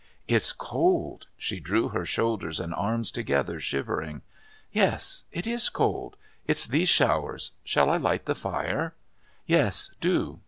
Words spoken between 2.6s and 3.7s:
arms together,